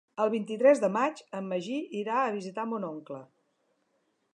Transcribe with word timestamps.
El 0.23 0.29
vint-i-tres 0.33 0.81
de 0.83 0.89
maig 0.95 1.21
en 1.41 1.45
Magí 1.53 1.77
irà 2.01 2.19
a 2.23 2.35
visitar 2.41 2.69
mon 2.75 2.89
oncle. 2.93 3.23